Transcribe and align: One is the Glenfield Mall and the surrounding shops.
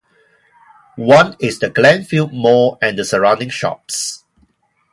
One 0.97 1.35
is 1.39 1.59
the 1.59 1.69
Glenfield 1.69 2.33
Mall 2.33 2.79
and 2.81 2.97
the 2.97 3.05
surrounding 3.05 3.49
shops. 3.51 4.23